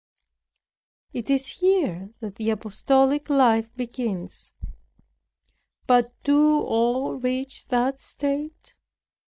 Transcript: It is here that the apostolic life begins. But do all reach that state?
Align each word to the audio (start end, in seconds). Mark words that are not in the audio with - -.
It 1.13 1.29
is 1.29 1.59
here 1.59 2.09
that 2.21 2.33
the 2.37 2.49
apostolic 2.49 3.29
life 3.29 3.71
begins. 3.75 4.51
But 5.85 6.11
do 6.23 6.59
all 6.59 7.13
reach 7.19 7.67
that 7.67 7.99
state? 7.99 8.73